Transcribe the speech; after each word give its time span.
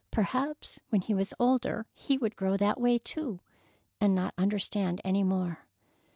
Perhaps 0.09 0.81
when 0.89 1.01
he 1.01 1.13
was 1.13 1.31
older 1.39 1.85
he 1.93 2.17
would 2.17 2.35
grow 2.35 2.57
that 2.57 2.81
way 2.81 2.97
to, 2.97 3.39
and 3.99 4.15
not 4.15 4.33
understand 4.35 4.99
any 5.05 5.21
more. 5.21 5.67